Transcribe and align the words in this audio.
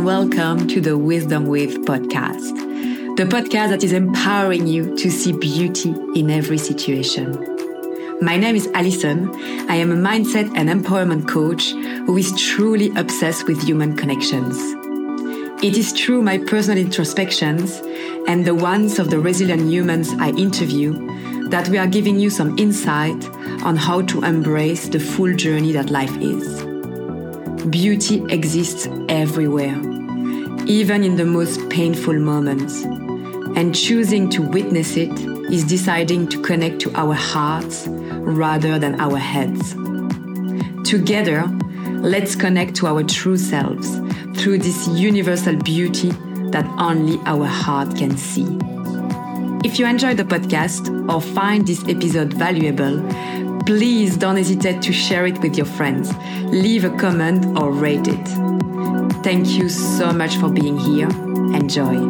and 0.00 0.06
welcome 0.06 0.66
to 0.66 0.80
the 0.80 0.96
Wisdom 0.96 1.44
With 1.46 1.84
podcast, 1.84 3.16
the 3.16 3.24
podcast 3.24 3.68
that 3.68 3.84
is 3.84 3.92
empowering 3.92 4.66
you 4.66 4.96
to 4.96 5.10
see 5.10 5.32
beauty 5.32 5.90
in 6.14 6.30
every 6.30 6.56
situation. 6.56 7.32
My 8.22 8.38
name 8.38 8.56
is 8.56 8.66
Alison. 8.68 9.28
I 9.68 9.74
am 9.74 9.92
a 9.92 9.96
mindset 9.96 10.50
and 10.56 10.70
empowerment 10.70 11.28
coach 11.28 11.72
who 12.06 12.16
is 12.16 12.32
truly 12.40 12.90
obsessed 12.96 13.46
with 13.46 13.62
human 13.62 13.94
connections. 13.94 14.56
It 15.62 15.76
is 15.76 15.92
through 15.92 16.22
my 16.22 16.38
personal 16.38 16.78
introspections 16.78 17.82
and 18.26 18.46
the 18.46 18.54
ones 18.54 18.98
of 18.98 19.10
the 19.10 19.18
resilient 19.18 19.70
humans 19.70 20.14
I 20.18 20.30
interview 20.30 20.92
that 21.50 21.68
we 21.68 21.76
are 21.76 21.86
giving 21.86 22.18
you 22.18 22.30
some 22.30 22.58
insight 22.58 23.22
on 23.64 23.76
how 23.76 24.00
to 24.02 24.24
embrace 24.24 24.88
the 24.88 25.00
full 25.00 25.34
journey 25.34 25.72
that 25.72 25.90
life 25.90 26.16
is. 26.22 26.64
Beauty 27.66 28.24
exists 28.30 28.88
everywhere, 29.10 29.78
even 30.66 31.02
in 31.02 31.16
the 31.16 31.24
most 31.24 31.68
painful 31.70 32.14
moments. 32.14 32.82
And 33.56 33.74
choosing 33.74 34.28
to 34.30 34.42
witness 34.42 34.96
it 34.96 35.10
is 35.52 35.64
deciding 35.64 36.28
to 36.28 36.40
connect 36.40 36.80
to 36.82 36.92
our 36.94 37.14
hearts 37.14 37.86
rather 37.88 38.78
than 38.78 39.00
our 39.00 39.18
heads. 39.18 39.74
Together, 40.88 41.44
let's 42.02 42.34
connect 42.36 42.74
to 42.76 42.86
our 42.86 43.02
true 43.02 43.36
selves 43.36 43.98
through 44.38 44.58
this 44.58 44.88
universal 44.88 45.56
beauty 45.56 46.10
that 46.50 46.64
only 46.78 47.18
our 47.26 47.46
heart 47.46 47.96
can 47.96 48.16
see. 48.16 48.46
If 49.62 49.78
you 49.78 49.86
enjoyed 49.86 50.16
the 50.16 50.24
podcast 50.24 50.88
or 51.12 51.20
find 51.20 51.66
this 51.66 51.82
episode 51.88 52.32
valuable, 52.32 53.02
please 53.66 54.16
don't 54.16 54.36
hesitate 54.36 54.82
to 54.82 54.92
share 54.92 55.26
it 55.26 55.38
with 55.40 55.56
your 55.56 55.66
friends. 55.66 56.12
Leave 56.46 56.84
a 56.84 56.96
comment 56.96 57.58
or 57.58 57.70
rate 57.70 58.08
it. 58.08 58.49
Thank 59.22 59.48
you 59.48 59.68
so 59.68 60.12
much 60.14 60.36
for 60.36 60.48
being 60.48 60.78
here. 60.78 61.10
Enjoy. 61.54 62.08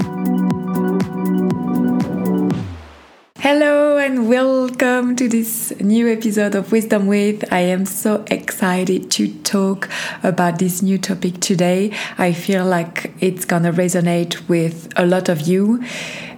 Hello 3.41 3.97
and 3.99 4.29
welcome 4.29 5.17
to 5.17 5.29
this 5.29 5.73
new 5.81 6.07
episode 6.09 6.55
of 6.55 6.71
Wisdom 6.71 7.09
With. 7.09 7.53
I 7.53 7.63
am 7.63 7.85
so 7.85 8.25
excited 8.29 9.11
to 9.11 9.27
talk 9.43 9.89
about 10.23 10.61
this 10.61 10.83
new 10.83 10.99
topic 10.99 11.41
today. 11.41 11.93
I 12.17 12.33
feel 12.33 12.65
like 12.65 13.13
it's 13.19 13.45
gonna 13.45 13.73
resonate 13.73 14.49
with 14.49 14.93
a 14.95 15.05
lot 15.05 15.29
of 15.29 15.41
you. 15.41 15.83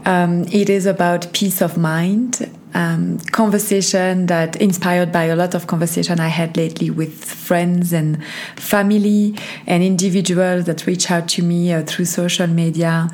Um, 0.06 0.44
it 0.44 0.70
is 0.70 0.86
about 0.86 1.34
peace 1.34 1.60
of 1.60 1.76
mind 1.76 2.50
um, 2.74 3.18
conversation 3.18 4.26
that 4.26 4.56
inspired 4.56 5.12
by 5.12 5.24
a 5.24 5.36
lot 5.36 5.54
of 5.54 5.66
conversation 5.66 6.20
I 6.20 6.28
had 6.28 6.56
lately 6.56 6.90
with 6.90 7.24
friends 7.24 7.92
and 7.92 8.24
family 8.56 9.36
and 9.66 9.82
individuals 9.82 10.64
that 10.64 10.86
reach 10.86 11.10
out 11.10 11.28
to 11.30 11.42
me 11.42 11.72
uh, 11.72 11.82
through 11.82 12.06
social 12.06 12.46
media 12.46 13.08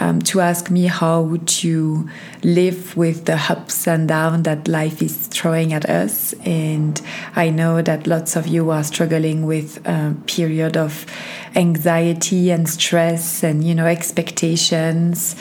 um, 0.00 0.20
to 0.22 0.40
ask 0.40 0.70
me 0.70 0.86
how 0.86 1.22
would 1.22 1.62
you 1.62 2.08
live 2.42 2.96
with 2.96 3.24
the 3.24 3.36
ups 3.48 3.86
and 3.86 4.08
downs 4.08 4.44
that 4.44 4.68
life 4.68 5.02
is 5.02 5.16
throwing 5.28 5.72
at 5.72 5.88
us. 5.88 6.32
And 6.44 7.00
I 7.34 7.50
know 7.50 7.82
that 7.82 8.06
lots 8.06 8.36
of 8.36 8.46
you 8.46 8.70
are 8.70 8.84
struggling 8.84 9.46
with 9.46 9.86
a 9.86 10.14
period 10.26 10.76
of 10.76 11.06
anxiety 11.54 12.50
and 12.50 12.68
stress 12.68 13.42
and 13.42 13.64
you 13.64 13.74
know 13.74 13.86
expectations. 13.86 15.36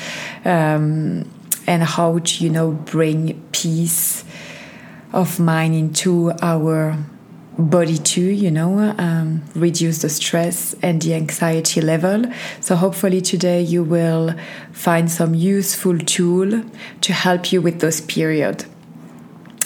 Um, 0.46 1.30
and 1.68 1.84
how 1.84 2.20
to, 2.20 2.44
you 2.44 2.50
know, 2.50 2.72
bring 2.72 3.42
peace 3.52 4.24
of 5.14 5.40
mind 5.40 5.76
into 5.76 6.32
our 6.42 6.98
body 7.58 7.98
too, 7.98 8.30
you 8.30 8.52
know, 8.52 8.94
um, 8.98 9.44
reduce 9.56 10.00
the 10.00 10.10
stress 10.10 10.76
and 10.82 11.02
the 11.02 11.14
anxiety 11.14 11.82
level. 11.82 12.26
So 12.60 12.76
hopefully 12.76 13.22
today 13.22 13.62
you 13.62 13.84
will 13.84 14.36
find 14.72 15.10
some 15.10 15.34
useful 15.34 15.98
tool 16.00 16.64
to 17.02 17.14
help 17.14 17.52
you 17.52 17.62
with 17.62 17.80
those 17.80 18.02
period. 18.02 18.66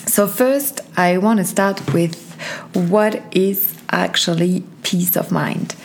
So 0.06 0.28
first, 0.28 0.82
I 0.98 1.18
want 1.18 1.40
to 1.40 1.46
start 1.46 1.94
with 1.94 2.16
what 2.74 3.22
is 3.32 3.76
actually 3.92 4.64
peace 4.84 5.16
of 5.16 5.32
mind. 5.32 5.76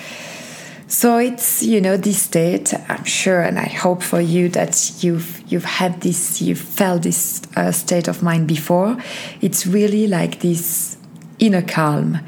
So 0.95 1.19
it's 1.19 1.61
you 1.61 1.81
know 1.81 1.97
this 1.97 2.23
state. 2.23 2.73
I'm 2.89 3.03
sure, 3.03 3.43
and 3.43 3.59
I 3.59 3.67
hope 3.67 4.01
for 4.01 4.21
you 4.21 4.49
that 4.51 5.03
you've 5.03 5.43
you've 5.51 5.65
had 5.65 6.03
this, 6.03 6.41
you've 6.41 6.61
felt 6.61 7.03
this 7.03 7.43
uh, 7.57 7.73
state 7.73 8.07
of 8.07 8.23
mind 8.23 8.47
before. 8.47 8.97
It's 9.41 9.67
really 9.67 10.07
like 10.07 10.39
this 10.39 10.97
inner 11.41 11.63
calm. 11.63 12.21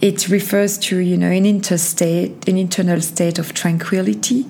It 0.00 0.28
refers 0.28 0.78
to 0.78 0.98
you 0.98 1.16
know 1.16 1.26
an 1.26 1.44
interstate, 1.44 2.48
an 2.48 2.56
internal 2.56 3.00
state 3.00 3.40
of 3.40 3.52
tranquility. 3.52 4.46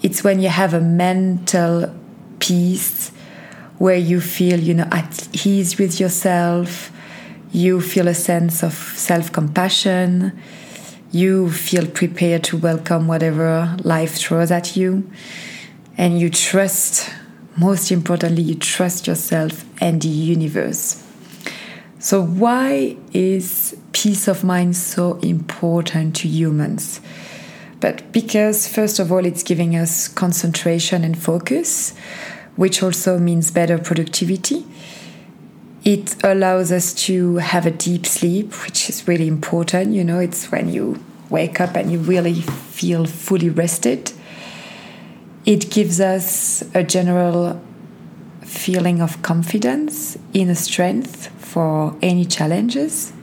It's 0.00 0.24
when 0.24 0.40
you 0.40 0.48
have 0.48 0.72
a 0.72 0.80
mental 0.80 1.94
peace 2.38 3.10
where 3.76 3.98
you 3.98 4.18
feel 4.18 4.58
you 4.58 4.72
know 4.72 4.88
at 4.90 5.28
ease 5.44 5.78
with 5.78 6.00
yourself. 6.00 6.90
You 7.52 7.82
feel 7.82 8.08
a 8.08 8.14
sense 8.14 8.62
of 8.62 8.72
self 8.72 9.30
compassion 9.30 10.40
you 11.12 11.50
feel 11.50 11.86
prepared 11.86 12.44
to 12.44 12.56
welcome 12.56 13.08
whatever 13.08 13.76
life 13.82 14.14
throws 14.14 14.50
at 14.50 14.76
you. 14.76 15.10
And 15.96 16.18
you 16.18 16.30
trust, 16.30 17.10
most 17.56 17.90
importantly, 17.90 18.42
you 18.42 18.54
trust 18.54 19.06
yourself 19.06 19.64
and 19.82 20.00
the 20.00 20.08
universe. 20.08 21.04
So, 21.98 22.24
why 22.24 22.96
is 23.12 23.76
peace 23.92 24.28
of 24.28 24.44
mind 24.44 24.76
so 24.76 25.16
important 25.18 26.16
to 26.16 26.28
humans? 26.28 27.00
But 27.80 28.12
because, 28.12 28.68
first 28.68 28.98
of 28.98 29.10
all, 29.10 29.26
it's 29.26 29.42
giving 29.42 29.74
us 29.74 30.08
concentration 30.08 31.02
and 31.04 31.20
focus, 31.20 31.94
which 32.56 32.82
also 32.82 33.18
means 33.18 33.50
better 33.50 33.78
productivity. 33.78 34.64
It 35.84 36.22
allows 36.22 36.72
us 36.72 36.92
to 37.06 37.36
have 37.36 37.64
a 37.64 37.70
deep 37.70 38.04
sleep, 38.04 38.52
which 38.64 38.90
is 38.90 39.08
really 39.08 39.26
important. 39.26 39.94
You 39.94 40.04
know, 40.04 40.18
it's 40.18 40.52
when 40.52 40.68
you 40.68 41.02
wake 41.30 41.60
up 41.60 41.74
and 41.74 41.90
you 41.90 41.98
really 41.98 42.42
feel 42.42 43.06
fully 43.06 43.48
rested. 43.48 44.12
It 45.46 45.70
gives 45.70 46.00
us 46.00 46.62
a 46.74 46.82
general 46.82 47.62
feeling 48.42 49.00
of 49.00 49.22
confidence, 49.22 50.18
inner 50.34 50.54
strength 50.54 51.28
for 51.38 51.96
any 52.02 52.26
challenges. 52.26 53.14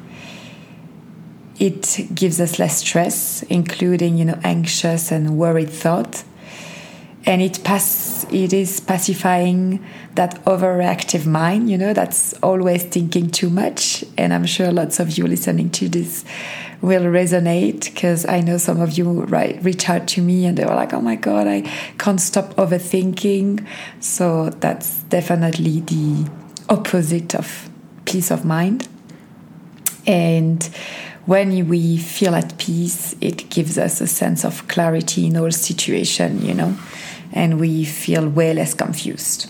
It 1.59 2.07
gives 2.13 2.41
us 2.41 2.57
less 2.57 2.77
stress, 2.77 3.43
including, 3.43 4.17
you 4.17 4.25
know, 4.25 4.39
anxious 4.43 5.11
and 5.11 5.37
worried 5.37 5.69
thought 5.69 6.23
and 7.25 7.41
it 7.41 7.63
pass 7.63 8.25
it 8.31 8.53
is 8.53 8.79
pacifying 8.79 9.83
that 10.15 10.43
overreactive 10.45 11.25
mind 11.25 11.69
you 11.69 11.77
know 11.77 11.93
that's 11.93 12.33
always 12.35 12.83
thinking 12.83 13.29
too 13.29 13.49
much. 13.49 14.03
And 14.17 14.33
i'm 14.33 14.45
sure 14.45 14.71
lots 14.71 14.99
of 14.99 15.17
you 15.17 15.27
listening 15.27 15.69
to 15.71 15.89
this 15.89 16.23
will 16.81 17.03
resonate 17.03 17.85
because 17.85 18.25
i 18.27 18.39
know 18.39 18.57
some 18.57 18.79
of 18.79 18.97
you 18.97 19.23
right 19.25 19.61
reach 19.63 19.89
out 19.89 20.07
to 20.07 20.21
me 20.21 20.45
and 20.45 20.57
they 20.57 20.65
were 20.65 20.75
like 20.75 20.93
oh 20.93 21.01
my 21.01 21.15
god 21.15 21.47
i 21.47 21.61
can't 21.97 22.21
stop 22.21 22.55
overthinking. 22.55 23.65
So 23.99 24.49
that's 24.49 25.03
definitely 25.03 25.81
the 25.81 26.29
opposite 26.69 27.35
of 27.35 27.69
peace 28.05 28.31
of 28.31 28.45
mind. 28.45 28.87
And 30.05 30.63
when 31.25 31.67
we 31.67 31.97
feel 31.97 32.33
at 32.35 32.57
peace, 32.57 33.15
it 33.19 33.49
gives 33.49 33.77
us 33.77 33.99
a 33.99 34.07
sense 34.07 34.45
of 34.45 34.65
clarity 34.69 35.27
in 35.27 35.35
all 35.35 35.51
situation, 35.51 36.41
you 36.41 36.53
know 36.53 36.77
and 37.37 37.59
we 37.59 37.85
feel 37.85 38.27
way 38.27 38.51
less 38.51 38.73
confused. 38.73 39.49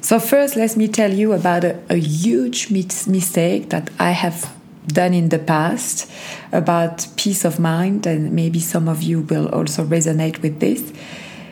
So, 0.00 0.18
first, 0.18 0.56
let 0.56 0.76
me 0.76 0.88
tell 0.88 1.12
you 1.12 1.32
about 1.32 1.64
a, 1.64 1.78
a 1.90 1.96
huge 1.96 2.70
mistake 2.70 3.70
that 3.70 3.90
I 3.98 4.10
have 4.10 4.50
done 4.86 5.14
in 5.14 5.28
the 5.28 5.38
past 5.38 6.10
about 6.52 7.06
peace 7.16 7.44
of 7.44 7.58
mind, 7.58 8.06
and 8.06 8.32
maybe 8.32 8.60
some 8.60 8.88
of 8.88 9.02
you 9.02 9.20
will 9.20 9.48
also 9.48 9.84
resonate 9.84 10.40
with 10.42 10.60
this. 10.60 10.92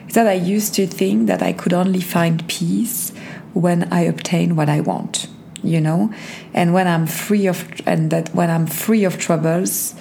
Is 0.09 0.14
that 0.14 0.26
I 0.26 0.35
used 0.35 0.75
to 0.75 0.87
think 0.87 1.26
that 1.26 1.43
I 1.43 1.53
could 1.53 1.73
only 1.73 2.00
find 2.00 2.47
peace 2.49 3.12
when 3.53 3.93
I 3.93 4.00
obtain 4.03 4.56
what 4.56 4.69
I 4.69 4.81
want, 4.81 5.29
you 5.62 5.81
know, 5.81 6.12
and 6.55 6.73
when 6.73 6.88
I'm 6.88 7.06
free 7.06 7.47
of, 7.47 7.64
and 7.87 8.11
that 8.11 8.35
when 8.35 8.50
I'm 8.50 8.67
free 8.67 9.05
of 9.05 9.19
troubles, 9.19 9.94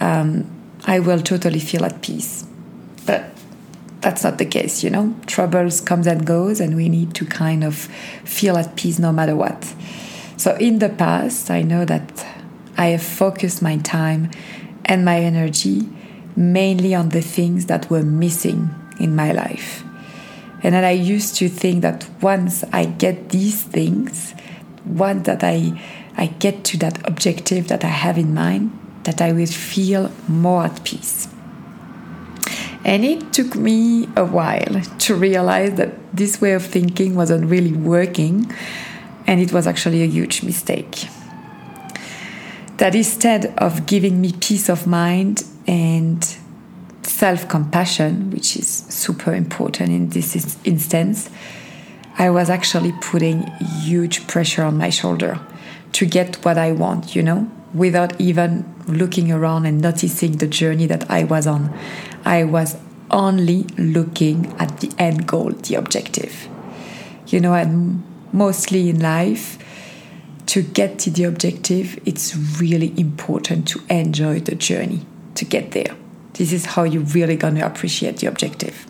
um, 0.00 0.50
I 0.86 1.00
will 1.00 1.20
totally 1.20 1.60
feel 1.60 1.84
at 1.84 2.00
peace. 2.00 2.44
But 3.06 3.35
that's 4.06 4.22
not 4.22 4.38
the 4.38 4.46
case, 4.46 4.84
you 4.84 4.90
know. 4.90 5.12
Troubles 5.26 5.80
comes 5.80 6.06
and 6.06 6.24
goes, 6.24 6.60
and 6.60 6.76
we 6.76 6.88
need 6.88 7.12
to 7.16 7.26
kind 7.26 7.64
of 7.64 7.74
feel 8.22 8.56
at 8.56 8.76
peace 8.76 9.00
no 9.00 9.10
matter 9.10 9.34
what. 9.34 9.74
So 10.36 10.54
in 10.58 10.78
the 10.78 10.90
past, 10.90 11.50
I 11.50 11.62
know 11.62 11.84
that 11.84 12.24
I 12.78 12.86
have 12.94 13.02
focused 13.02 13.62
my 13.62 13.78
time 13.78 14.30
and 14.84 15.04
my 15.04 15.18
energy 15.18 15.88
mainly 16.36 16.94
on 16.94 17.08
the 17.08 17.20
things 17.20 17.66
that 17.66 17.90
were 17.90 18.04
missing 18.04 18.72
in 19.00 19.16
my 19.16 19.32
life. 19.32 19.82
And 20.62 20.72
then 20.72 20.84
I 20.84 20.92
used 20.92 21.34
to 21.38 21.48
think 21.48 21.82
that 21.82 22.08
once 22.22 22.62
I 22.72 22.84
get 22.84 23.30
these 23.30 23.64
things, 23.64 24.36
once 24.84 25.26
that 25.26 25.42
I 25.42 25.82
I 26.16 26.26
get 26.26 26.62
to 26.66 26.78
that 26.78 27.04
objective 27.08 27.66
that 27.66 27.82
I 27.82 27.88
have 27.88 28.18
in 28.18 28.32
mind, 28.34 28.70
that 29.02 29.20
I 29.20 29.32
will 29.32 29.46
feel 29.46 30.12
more 30.28 30.62
at 30.62 30.84
peace. 30.84 31.26
And 32.86 33.04
it 33.04 33.32
took 33.32 33.56
me 33.56 34.08
a 34.16 34.24
while 34.24 34.80
to 35.00 35.16
realize 35.16 35.74
that 35.74 35.90
this 36.16 36.40
way 36.40 36.52
of 36.52 36.64
thinking 36.64 37.16
wasn't 37.16 37.46
really 37.46 37.72
working 37.72 38.48
and 39.26 39.40
it 39.40 39.52
was 39.52 39.66
actually 39.66 40.04
a 40.04 40.06
huge 40.06 40.44
mistake. 40.44 41.08
That 42.76 42.94
instead 42.94 43.46
of 43.58 43.86
giving 43.86 44.20
me 44.20 44.34
peace 44.38 44.68
of 44.68 44.86
mind 44.86 45.42
and 45.66 46.24
self 47.02 47.48
compassion, 47.48 48.30
which 48.30 48.56
is 48.56 48.68
super 48.68 49.34
important 49.34 49.90
in 49.90 50.10
this 50.10 50.56
instance, 50.62 51.28
I 52.18 52.30
was 52.30 52.48
actually 52.48 52.92
putting 53.00 53.48
huge 53.82 54.28
pressure 54.28 54.62
on 54.62 54.78
my 54.78 54.90
shoulder 54.90 55.40
to 55.90 56.06
get 56.06 56.36
what 56.44 56.56
I 56.56 56.70
want, 56.70 57.16
you 57.16 57.24
know, 57.24 57.50
without 57.74 58.20
even 58.20 58.64
looking 58.86 59.32
around 59.32 59.66
and 59.66 59.80
noticing 59.80 60.36
the 60.36 60.46
journey 60.46 60.86
that 60.86 61.10
I 61.10 61.24
was 61.24 61.48
on. 61.48 61.76
I 62.26 62.42
was 62.42 62.76
only 63.10 63.62
looking 63.78 64.52
at 64.58 64.80
the 64.80 64.92
end 64.98 65.26
goal, 65.26 65.52
the 65.52 65.76
objective. 65.76 66.48
You 67.28 67.40
know, 67.40 67.54
and 67.54 68.02
mostly 68.32 68.90
in 68.90 69.00
life, 69.00 69.58
to 70.46 70.62
get 70.62 70.98
to 71.00 71.10
the 71.10 71.24
objective, 71.24 71.98
it's 72.04 72.36
really 72.60 72.92
important 72.98 73.68
to 73.68 73.80
enjoy 73.88 74.40
the 74.40 74.54
journey 74.54 75.06
to 75.36 75.44
get 75.44 75.70
there. 75.70 75.96
This 76.34 76.52
is 76.52 76.66
how 76.66 76.82
you're 76.82 77.02
really 77.02 77.36
going 77.36 77.54
to 77.54 77.66
appreciate 77.66 78.18
the 78.18 78.26
objective. 78.26 78.86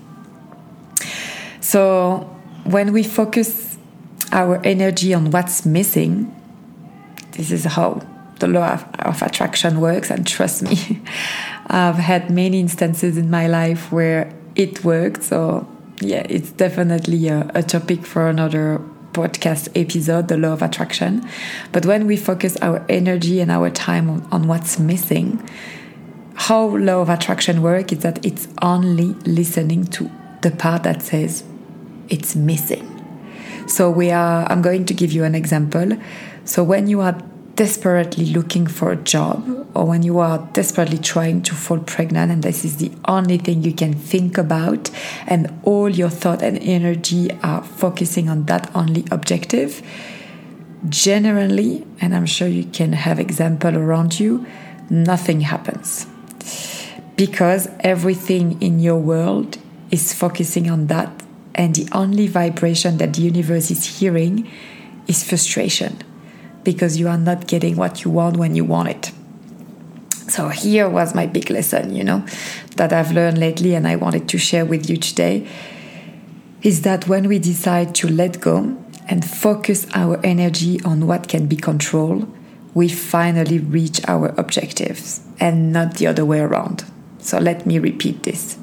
So, 1.60 2.20
when 2.64 2.92
we 2.92 3.02
focus 3.02 3.78
our 4.32 4.60
energy 4.64 5.14
on 5.14 5.30
what's 5.30 5.64
missing, 5.64 6.34
this 7.32 7.50
is 7.50 7.64
how 7.64 8.02
the 8.38 8.48
law 8.48 8.74
of, 8.74 8.84
of 8.98 9.22
attraction 9.22 9.80
works. 9.80 10.10
And 10.10 10.26
trust 10.26 10.62
me, 10.62 11.02
I've 11.66 11.96
had 11.96 12.30
many 12.30 12.60
instances 12.60 13.16
in 13.16 13.30
my 13.30 13.46
life 13.46 13.90
where 13.90 14.32
it 14.54 14.84
worked. 14.84 15.24
So, 15.24 15.66
yeah, 16.00 16.26
it's 16.28 16.50
definitely 16.52 17.28
a, 17.28 17.50
a 17.54 17.62
topic 17.62 18.06
for 18.06 18.28
another 18.28 18.80
podcast 19.12 19.68
episode, 19.74 20.28
The 20.28 20.36
Law 20.36 20.52
of 20.52 20.62
Attraction. 20.62 21.26
But 21.72 21.86
when 21.86 22.06
we 22.06 22.16
focus 22.16 22.56
our 22.58 22.84
energy 22.88 23.40
and 23.40 23.50
our 23.50 23.70
time 23.70 24.10
on, 24.10 24.28
on 24.30 24.46
what's 24.46 24.78
missing, 24.78 25.42
how 26.34 26.76
law 26.76 27.00
of 27.00 27.08
attraction 27.08 27.62
work 27.62 27.92
is 27.92 28.00
that 28.00 28.24
it's 28.24 28.46
only 28.60 29.14
listening 29.24 29.86
to 29.86 30.10
the 30.42 30.50
part 30.50 30.82
that 30.82 31.02
says 31.02 31.44
it's 32.08 32.36
missing. 32.36 32.92
So 33.66 33.90
we 33.90 34.10
are 34.10 34.46
I'm 34.50 34.62
going 34.62 34.84
to 34.84 34.94
give 34.94 35.12
you 35.12 35.24
an 35.24 35.34
example. 35.34 35.96
So 36.44 36.62
when 36.62 36.86
you 36.86 37.00
are 37.00 37.18
desperately 37.56 38.26
looking 38.26 38.66
for 38.66 38.92
a 38.92 38.96
job 38.96 39.66
or 39.74 39.86
when 39.86 40.02
you 40.02 40.18
are 40.18 40.38
desperately 40.52 40.98
trying 40.98 41.42
to 41.42 41.54
fall 41.54 41.78
pregnant 41.78 42.30
and 42.30 42.42
this 42.42 42.64
is 42.64 42.76
the 42.76 42.92
only 43.08 43.38
thing 43.38 43.64
you 43.64 43.72
can 43.72 43.92
think 43.92 44.38
about 44.38 44.90
and 45.26 45.52
all 45.64 45.88
your 45.88 46.10
thought 46.10 46.42
and 46.42 46.58
energy 46.58 47.30
are 47.42 47.64
focusing 47.64 48.28
on 48.28 48.44
that 48.44 48.70
only 48.76 49.04
objective 49.10 49.82
generally 50.88 51.84
and 52.00 52.14
i'm 52.14 52.26
sure 52.26 52.46
you 52.46 52.64
can 52.64 52.92
have 52.92 53.18
example 53.18 53.76
around 53.76 54.20
you 54.20 54.46
nothing 54.90 55.42
happens. 55.42 56.06
Because 57.16 57.68
everything 57.80 58.60
in 58.60 58.80
your 58.80 58.98
world 58.98 59.58
is 59.90 60.12
focusing 60.12 60.70
on 60.70 60.88
that 60.88 61.10
and 61.54 61.74
the 61.74 61.88
only 61.92 62.26
vibration 62.26 62.98
that 62.98 63.14
the 63.14 63.22
universe 63.22 63.70
is 63.70 63.98
hearing 63.98 64.50
is 65.06 65.24
frustration 65.24 65.96
because 66.66 66.98
you 66.98 67.08
are 67.08 67.16
not 67.16 67.46
getting 67.46 67.76
what 67.76 68.04
you 68.04 68.10
want 68.10 68.36
when 68.36 68.54
you 68.54 68.64
want 68.64 68.88
it. 68.88 69.12
So, 70.28 70.48
here 70.48 70.88
was 70.88 71.14
my 71.14 71.24
big 71.24 71.48
lesson, 71.48 71.94
you 71.94 72.02
know, 72.02 72.26
that 72.74 72.92
I've 72.92 73.12
learned 73.12 73.38
lately 73.38 73.74
and 73.74 73.86
I 73.86 73.94
wanted 73.94 74.28
to 74.28 74.38
share 74.38 74.66
with 74.66 74.90
you 74.90 74.96
today 74.96 75.48
is 76.62 76.82
that 76.82 77.06
when 77.06 77.28
we 77.28 77.38
decide 77.38 77.94
to 77.94 78.08
let 78.08 78.40
go 78.40 78.76
and 79.08 79.24
focus 79.24 79.86
our 79.94 80.18
energy 80.24 80.82
on 80.82 81.06
what 81.06 81.28
can 81.28 81.46
be 81.46 81.54
controlled, 81.54 82.26
we 82.74 82.88
finally 82.88 83.60
reach 83.60 84.00
our 84.08 84.34
objectives 84.36 85.20
and 85.38 85.72
not 85.72 85.94
the 85.98 86.08
other 86.08 86.24
way 86.24 86.40
around. 86.40 86.84
So, 87.20 87.38
let 87.38 87.64
me 87.64 87.78
repeat 87.78 88.24
this. 88.24 88.58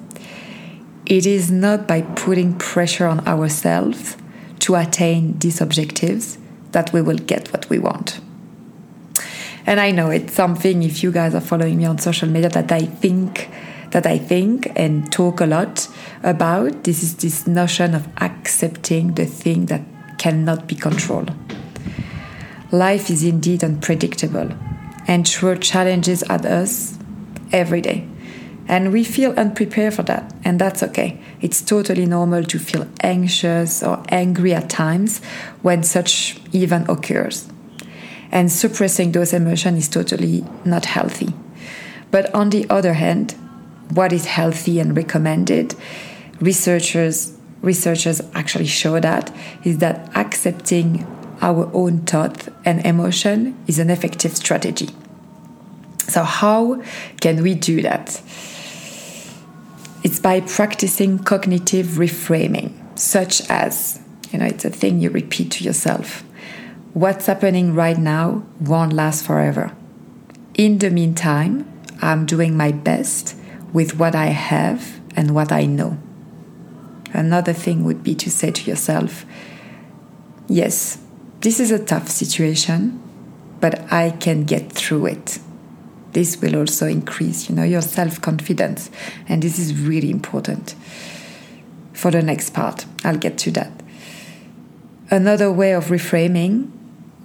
It 1.06 1.26
is 1.26 1.50
not 1.50 1.88
by 1.88 2.02
putting 2.02 2.58
pressure 2.58 3.08
on 3.08 3.26
ourselves 3.26 4.18
to 4.60 4.76
attain 4.76 5.40
these 5.40 5.62
objectives 5.62 6.38
that 6.74 6.94
we 6.94 7.02
will 7.02 7.18
get 7.18 7.52
what 7.54 7.70
we 7.70 7.80
want. 7.80 8.20
And 9.66 9.80
I 9.80 9.92
know 9.92 10.10
it's 10.10 10.34
something 10.34 10.84
if 10.84 11.04
you 11.04 11.12
guys 11.12 11.34
are 11.34 11.42
following 11.42 11.78
me 11.78 11.86
on 11.86 11.98
social 11.98 12.28
media 12.28 12.50
that 12.50 12.72
I 12.72 12.82
think 12.82 13.50
that 13.92 14.06
I 14.08 14.18
think 14.18 14.72
and 14.76 15.12
talk 15.12 15.40
a 15.40 15.46
lot 15.46 15.88
about. 16.24 16.84
This 16.84 17.04
is 17.04 17.16
this 17.16 17.48
notion 17.48 17.94
of 17.94 18.08
accepting 18.18 19.14
the 19.14 19.26
thing 19.26 19.68
that 19.68 19.82
cannot 20.18 20.68
be 20.68 20.76
controlled. 20.76 21.32
Life 22.72 23.10
is 23.10 23.24
indeed 23.24 23.64
unpredictable 23.64 24.52
and 25.08 25.28
throws 25.28 25.60
challenges 25.60 26.24
at 26.24 26.44
us 26.46 26.98
every 27.52 27.82
day. 27.82 28.08
And 28.68 28.94
we 28.94 29.04
feel 29.04 29.32
unprepared 29.38 29.94
for 29.94 30.04
that, 30.04 30.34
and 30.44 30.60
that's 30.60 30.82
okay. 30.84 31.20
It's 31.42 31.62
totally 31.62 32.06
normal 32.06 32.44
to 32.46 32.60
feel 32.60 32.88
anxious 33.02 33.84
or 33.84 34.04
angry 34.10 34.54
at 34.54 34.70
times 34.70 35.22
when 35.62 35.84
such 35.84 36.40
event 36.54 36.88
occurs. 36.90 37.48
And 38.32 38.52
suppressing 38.52 39.12
those 39.12 39.34
emotions 39.34 39.80
is 39.80 39.90
totally 39.90 40.46
not 40.66 40.86
healthy. 40.86 41.34
But 42.10 42.34
on 42.34 42.50
the 42.52 42.66
other 42.70 42.94
hand, 42.94 43.36
what 43.94 44.14
is 44.14 44.26
healthy 44.26 44.80
and 44.80 44.96
recommended, 44.96 45.76
researchers 46.40 47.38
researchers 47.62 48.22
actually 48.36 48.68
show 48.68 49.00
that 49.00 49.34
is 49.64 49.80
that 49.80 50.12
accepting 50.16 51.08
our 51.42 51.70
own 51.74 52.00
thought 52.00 52.48
and 52.66 52.86
emotion 52.86 53.58
is 53.68 53.80
an 53.80 53.90
effective 53.90 54.36
strategy. 54.36 54.90
So 56.14 56.22
how 56.22 56.80
can 57.22 57.42
we 57.42 57.56
do 57.56 57.82
that? 57.82 58.22
It's 60.04 60.20
by 60.20 60.42
practicing 60.42 61.18
cognitive 61.18 61.98
reframing, 61.98 62.74
such 62.94 63.42
as, 63.50 64.00
you 64.32 64.38
know, 64.38 64.46
it's 64.46 64.64
a 64.64 64.70
thing 64.70 65.00
you 65.00 65.10
repeat 65.10 65.50
to 65.54 65.64
yourself. 65.64 66.24
What's 66.94 67.26
happening 67.26 67.74
right 67.74 67.98
now 67.98 68.44
won't 68.62 68.94
last 68.94 69.26
forever. 69.26 69.72
In 70.54 70.78
the 70.78 70.92
meantime, 70.92 71.68
I'm 72.00 72.28
doing 72.28 72.56
my 72.56 72.72
best 72.72 73.36
with 73.74 73.98
what 73.98 74.14
I 74.14 74.28
have 74.28 75.02
and 75.16 75.34
what 75.34 75.52
I 75.52 75.66
know. 75.66 75.98
Another 77.12 77.54
thing 77.54 77.86
would 77.86 78.04
be 78.04 78.14
to 78.14 78.30
say 78.30 78.52
to 78.52 78.70
yourself, 78.70 79.26
yes, 80.48 81.00
this 81.40 81.60
is 81.60 81.72
a 81.72 81.84
tough 81.84 82.08
situation, 82.08 83.02
but 83.60 83.92
I 83.92 84.12
can 84.12 84.44
get 84.44 84.72
through 84.72 85.08
it 85.08 85.40
this 86.14 86.42
will 86.42 86.56
also 86.56 86.88
increase 86.88 87.50
you 87.50 87.56
know 87.56 87.64
your 87.64 87.82
self-confidence. 87.82 88.90
And 89.28 89.42
this 89.42 89.60
is 89.60 89.76
really 89.78 90.10
important 90.10 90.76
for 91.94 92.12
the 92.12 92.22
next 92.22 92.52
part. 92.52 92.86
I'll 93.04 93.18
get 93.18 93.38
to 93.40 93.52
that. 93.52 93.72
Another 95.10 95.52
way 95.52 95.74
of 95.74 95.86
reframing 95.86 96.72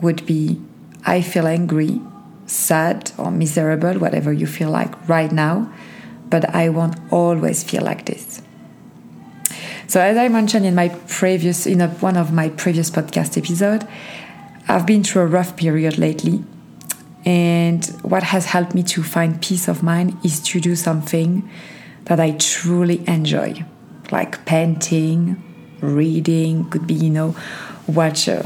would 0.01 0.25
be 0.27 0.61
i 1.05 1.21
feel 1.21 1.47
angry 1.47 2.01
sad 2.47 3.13
or 3.19 3.31
miserable 3.31 3.99
whatever 3.99 4.33
you 4.33 4.47
feel 4.47 4.71
like 4.71 5.09
right 5.09 5.33
now 5.33 5.73
but 6.29 6.49
i 6.55 6.69
won't 6.69 6.97
always 7.11 7.65
feel 7.65 7.83
like 7.83 8.05
this. 8.07 8.43
So 9.87 10.01
as 10.01 10.17
i 10.17 10.29
mentioned 10.29 10.67
in 10.67 10.75
my 10.75 10.89
previous 11.09 11.67
in 11.67 11.81
a, 11.81 11.89
one 11.89 12.17
of 12.17 12.33
my 12.33 12.49
previous 12.51 12.91
podcast 12.91 13.37
episode 13.37 13.87
i've 14.69 14.87
been 14.87 15.03
through 15.03 15.23
a 15.23 15.27
rough 15.27 15.57
period 15.57 15.99
lately 15.99 16.45
and 17.29 17.85
what 18.01 18.23
has 18.23 18.47
helped 18.47 18.75
me 18.75 18.83
to 18.85 19.03
find 19.03 19.43
peace 19.43 19.69
of 19.69 19.83
mind 19.83 20.17
is 20.25 20.41
to 20.45 20.61
do 20.61 20.75
something 20.75 21.47
that 22.05 22.19
I 22.19 22.31
truly 22.31 23.07
enjoy, 23.07 23.67
like 24.11 24.47
painting, 24.47 25.37
reading, 25.83 26.71
could 26.71 26.87
be, 26.87 26.95
you 26.95 27.11
know, 27.11 27.37
watch 27.87 28.31
uh, 28.31 28.45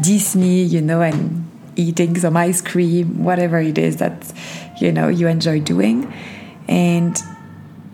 Disney, 0.00 0.62
you 0.62 0.80
know, 0.80 1.02
and 1.02 1.50
eating 1.74 2.16
some 2.16 2.36
ice 2.36 2.60
cream, 2.60 3.24
whatever 3.24 3.58
it 3.58 3.78
is 3.78 3.96
that, 3.96 4.32
you 4.80 4.92
know, 4.92 5.08
you 5.08 5.26
enjoy 5.26 5.58
doing. 5.58 6.14
And 6.68 7.20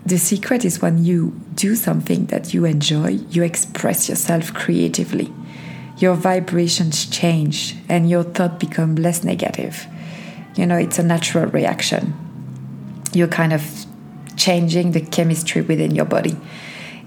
the 0.05 0.19
secret 0.19 0.63
is 0.63 0.83
when 0.83 1.03
you 1.03 1.31
do 1.55 1.75
something 1.75 2.27
that 2.27 2.53
you 2.53 2.63
enjoy, 2.63 3.17
you 3.31 3.41
express 3.41 4.07
yourself 4.07 4.53
creatively. 4.53 5.33
Your 5.97 6.13
vibrations 6.13 7.07
change 7.07 7.75
and 7.89 8.07
your 8.07 8.21
thought 8.21 8.59
become 8.59 8.93
less 8.93 9.23
negative 9.23 9.87
you 10.57 10.65
know, 10.65 10.77
it's 10.77 10.99
a 10.99 11.03
natural 11.03 11.45
reaction. 11.45 12.13
You're 13.13 13.27
kind 13.27 13.53
of 13.53 13.85
changing 14.35 14.91
the 14.91 15.01
chemistry 15.01 15.61
within 15.61 15.93
your 15.95 16.05
body. 16.05 16.37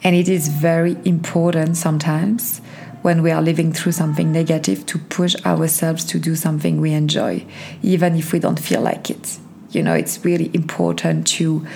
And 0.02 0.16
it 0.16 0.28
is 0.28 0.48
very 0.48 0.96
important 1.04 1.76
sometimes 1.76 2.60
when 3.02 3.22
we 3.22 3.30
are 3.30 3.42
living 3.42 3.72
through 3.72 3.92
something 3.92 4.30
negative 4.30 4.84
to 4.86 4.98
push 4.98 5.34
ourselves 5.44 6.04
to 6.04 6.18
do 6.18 6.34
something 6.36 6.80
we 6.80 6.92
enjoy, 6.92 7.44
even 7.82 8.16
if 8.16 8.32
we 8.32 8.38
don't 8.38 8.60
feel 8.60 8.82
like 8.82 9.10
it. 9.10 9.38
You 9.70 9.82
know, 9.82 9.94
it's 9.94 10.24
really 10.24 10.50
important 10.52 11.26
to 11.28 11.66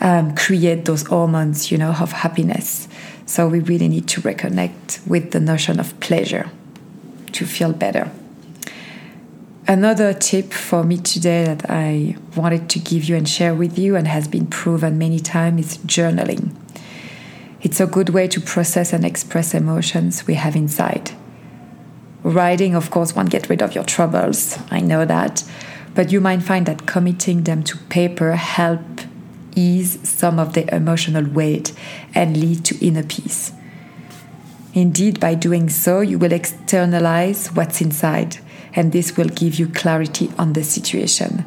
um, 0.00 0.34
create 0.36 0.84
those 0.84 1.06
hormones, 1.06 1.70
you 1.70 1.78
know, 1.78 1.90
of 1.90 2.12
happiness. 2.12 2.88
So 3.26 3.48
we 3.48 3.60
really 3.60 3.88
need 3.88 4.06
to 4.08 4.20
reconnect 4.20 5.06
with 5.06 5.32
the 5.32 5.40
notion 5.40 5.80
of 5.80 5.98
pleasure 6.00 6.50
to 7.32 7.46
feel 7.46 7.72
better. 7.72 8.10
Another 9.70 10.14
tip 10.14 10.54
for 10.54 10.82
me 10.82 10.96
today 10.96 11.44
that 11.44 11.68
I 11.68 12.16
wanted 12.34 12.70
to 12.70 12.78
give 12.78 13.04
you 13.04 13.16
and 13.16 13.28
share 13.28 13.54
with 13.54 13.78
you 13.78 13.96
and 13.96 14.08
has 14.08 14.26
been 14.26 14.46
proven 14.46 14.96
many 14.96 15.20
times 15.20 15.72
is 15.72 15.78
journaling. 15.84 16.54
It's 17.60 17.78
a 17.78 17.86
good 17.86 18.08
way 18.08 18.28
to 18.28 18.40
process 18.40 18.94
and 18.94 19.04
express 19.04 19.52
emotions 19.52 20.26
we 20.26 20.34
have 20.34 20.56
inside. 20.56 21.10
Writing, 22.22 22.74
of 22.74 22.90
course, 22.90 23.14
won't 23.14 23.28
get 23.28 23.50
rid 23.50 23.60
of 23.60 23.74
your 23.74 23.84
troubles, 23.84 24.58
I 24.70 24.80
know 24.80 25.04
that, 25.04 25.44
but 25.94 26.10
you 26.10 26.22
might 26.22 26.42
find 26.42 26.64
that 26.64 26.86
committing 26.86 27.42
them 27.42 27.62
to 27.64 27.76
paper 27.76 28.32
help 28.36 28.80
ease 29.54 29.98
some 30.08 30.38
of 30.38 30.54
the 30.54 30.74
emotional 30.74 31.28
weight 31.28 31.74
and 32.14 32.38
lead 32.38 32.64
to 32.64 32.86
inner 32.86 33.02
peace. 33.02 33.52
Indeed, 34.72 35.20
by 35.20 35.34
doing 35.34 35.68
so, 35.68 36.00
you 36.00 36.18
will 36.18 36.32
externalize 36.32 37.48
what's 37.48 37.82
inside, 37.82 38.38
and 38.74 38.92
this 38.92 39.16
will 39.16 39.28
give 39.28 39.58
you 39.58 39.68
clarity 39.68 40.30
on 40.38 40.52
the 40.52 40.62
situation. 40.62 41.44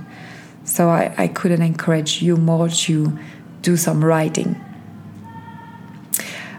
So, 0.64 0.90
I, 0.90 1.14
I 1.18 1.28
couldn't 1.28 1.62
encourage 1.62 2.22
you 2.22 2.38
more 2.38 2.70
to 2.70 3.18
do 3.62 3.78
some 3.78 4.04
writing. 4.04 4.60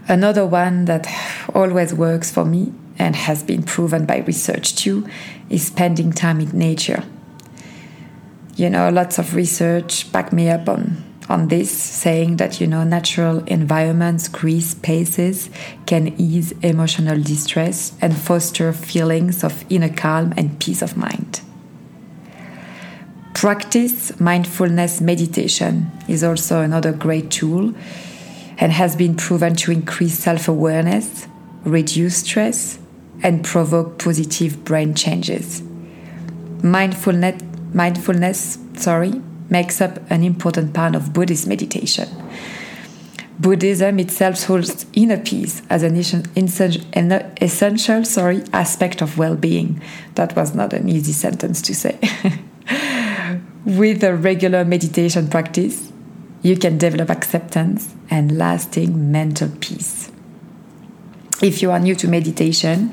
Another 0.09 0.45
one 0.45 0.87
that 0.87 1.07
always 1.54 1.95
works 1.95 2.31
for 2.31 2.45
me 2.45 2.73
and 2.99 3.14
has 3.16 3.42
been 3.42 3.62
proven 3.62 4.04
by 4.04 4.19
research 4.19 4.75
too 4.75 5.09
is 5.49 5.66
spending 5.66 6.12
time 6.12 6.40
in 6.40 6.50
nature. 6.50 7.04
You 8.57 8.69
know, 8.69 8.90
lots 8.90 9.19
of 9.19 9.35
research 9.35 10.11
back 10.12 10.33
me 10.33 10.50
up 10.50 10.69
on 10.69 11.12
on 11.33 11.49
this, 11.49 11.71
saying 11.71 12.37
that 12.37 12.61
you 12.61 12.67
know 12.67 12.85
natural 12.85 13.39
environments, 13.45 14.29
green 14.29 14.61
spaces 14.61 15.49
can 15.87 16.09
ease 16.21 16.53
emotional 16.62 17.21
distress 17.21 17.97
and 18.03 18.17
foster 18.17 18.73
feelings 18.73 19.43
of 19.43 19.65
inner 19.71 19.89
calm 19.89 20.35
and 20.37 20.61
peace 20.61 20.83
of 20.83 20.97
mind. 20.97 21.41
Practice 23.33 24.21
mindfulness 24.21 25.01
meditation 25.01 25.91
is 26.07 26.23
also 26.23 26.61
another 26.61 26.93
great 26.93 27.31
tool 27.31 27.75
and 28.59 28.71
has 28.71 28.95
been 28.95 29.17
proven 29.17 29.57
to 29.57 29.73
increase 29.73 30.19
self 30.19 30.49
awareness, 30.49 31.27
reduce 31.65 32.19
stress, 32.19 32.79
and 33.23 33.43
provoke 33.43 33.99
positive 33.99 34.65
brain 34.65 34.95
changes. 34.95 35.62
Mindfulness, 36.62 37.43
mindfulness 37.73 38.59
sorry, 38.75 39.23
makes 39.50 39.80
up 39.80 39.99
an 40.11 40.22
important 40.22 40.75
part 40.75 40.94
of 40.94 41.12
Buddhist 41.12 41.46
meditation. 41.46 42.08
Buddhism 43.38 43.99
itself 43.99 44.44
holds 44.44 44.87
inner 44.92 45.18
peace 45.18 45.62
as 45.68 45.82
an 45.82 45.96
essential 45.96 48.04
sorry, 48.04 48.42
aspect 48.52 49.02
of 49.02 49.18
well 49.18 49.37
being. 49.37 49.82
That 50.14 50.37
was 50.37 50.54
not 50.54 50.72
an 50.72 50.88
easy 50.88 51.12
sentence 51.12 51.61
to 51.62 51.75
say. 51.75 51.99
With 53.64 54.04
a 54.04 54.14
regular 54.14 54.64
meditation 54.64 55.28
practice, 55.28 55.92
you 56.42 56.56
can 56.56 56.78
develop 56.78 57.11
acceptance 57.11 57.94
and 58.11 58.37
lasting 58.37 59.11
mental 59.11 59.49
peace. 59.61 60.11
If 61.40 61.62
you 61.62 61.70
are 61.70 61.78
new 61.78 61.94
to 61.96 62.08
meditation, 62.08 62.92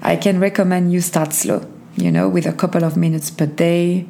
I 0.00 0.16
can 0.16 0.40
recommend 0.40 0.92
you 0.92 1.00
start 1.00 1.32
slow, 1.32 1.66
you 1.96 2.10
know, 2.10 2.28
with 2.28 2.46
a 2.46 2.52
couple 2.52 2.84
of 2.84 2.96
minutes 2.96 3.30
per 3.30 3.46
day, 3.46 4.06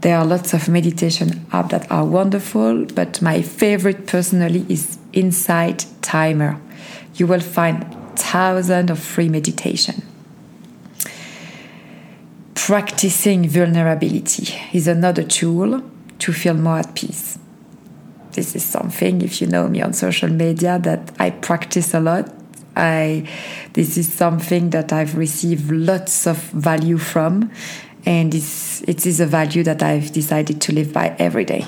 there 0.00 0.16
are 0.16 0.24
lots 0.24 0.54
of 0.54 0.68
meditation 0.68 1.46
apps 1.52 1.70
that 1.70 1.90
are 1.90 2.04
wonderful, 2.04 2.86
but 2.86 3.20
my 3.20 3.42
favorite 3.42 4.06
personally 4.06 4.64
is 4.68 4.98
Insight 5.12 5.86
Timer. 6.00 6.58
You 7.14 7.26
will 7.26 7.40
find 7.40 7.84
thousands 8.16 8.90
of 8.90 8.98
free 8.98 9.28
meditation. 9.28 10.02
Practicing 12.54 13.48
vulnerability 13.48 14.54
is 14.72 14.86
another 14.88 15.22
tool 15.22 15.82
to 16.18 16.32
feel 16.32 16.54
more 16.54 16.78
at 16.78 16.94
peace. 16.94 17.38
This 18.32 18.54
is 18.54 18.64
something, 18.64 19.22
if 19.22 19.40
you 19.40 19.48
know 19.48 19.68
me 19.68 19.82
on 19.82 19.92
social 19.92 20.28
media, 20.28 20.78
that 20.78 21.12
I 21.18 21.30
practice 21.30 21.92
a 21.94 22.00
lot. 22.00 22.32
I, 22.76 23.28
this 23.72 23.98
is 23.98 24.10
something 24.10 24.70
that 24.70 24.92
I've 24.92 25.16
received 25.16 25.70
lots 25.70 26.26
of 26.26 26.38
value 26.38 26.98
from, 26.98 27.50
and 28.06 28.34
it's, 28.34 28.82
it 28.82 29.06
is 29.06 29.20
a 29.20 29.26
value 29.26 29.62
that 29.64 29.82
I've 29.82 30.12
decided 30.12 30.60
to 30.62 30.72
live 30.72 30.92
by 30.92 31.14
every 31.18 31.44
day. 31.44 31.66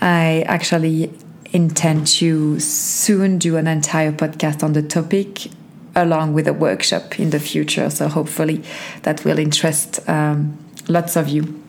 I 0.00 0.44
actually 0.46 1.12
intend 1.52 2.06
to 2.06 2.60
soon 2.60 3.38
do 3.38 3.56
an 3.56 3.66
entire 3.66 4.12
podcast 4.12 4.62
on 4.62 4.72
the 4.72 4.82
topic 4.82 5.50
along 5.94 6.34
with 6.34 6.46
a 6.46 6.52
workshop 6.52 7.18
in 7.18 7.30
the 7.30 7.40
future. 7.40 7.90
So 7.90 8.08
hopefully 8.08 8.62
that 9.02 9.24
will 9.24 9.38
interest 9.38 10.06
um, 10.08 10.56
lots 10.88 11.16
of 11.16 11.28
you, 11.28 11.62